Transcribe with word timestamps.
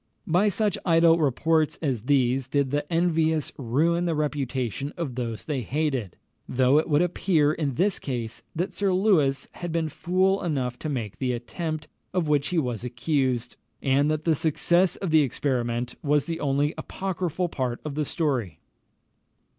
By 0.25 0.49
such 0.49 0.79
idle 0.83 1.19
reports 1.19 1.77
as 1.79 2.05
these 2.05 2.47
did 2.47 2.71
the 2.71 2.91
envious 2.91 3.51
ruin 3.55 4.05
the 4.05 4.15
reputation 4.15 4.93
of 4.97 5.13
those 5.13 5.45
they 5.45 5.61
hated; 5.61 6.15
though 6.49 6.79
it 6.79 6.89
would 6.89 7.03
appear 7.03 7.53
in 7.53 7.75
this 7.75 7.99
case 7.99 8.41
that 8.55 8.73
Sir 8.73 8.91
Lewis 8.95 9.47
had 9.51 9.71
been 9.71 9.89
fool 9.89 10.41
enough 10.41 10.79
to 10.79 10.89
make 10.89 11.19
the 11.19 11.33
attempt 11.33 11.87
of 12.15 12.27
which 12.27 12.47
he 12.47 12.57
was 12.57 12.83
accused, 12.83 13.57
and 13.79 14.09
that 14.09 14.23
the 14.23 14.33
success 14.33 14.95
of 14.95 15.11
the 15.11 15.21
experiment 15.21 15.93
was 16.01 16.25
the 16.25 16.39
only 16.39 16.73
apocryphal 16.79 17.47
part 17.47 17.79
of 17.85 17.93
the 17.93 18.03
story. 18.03 18.59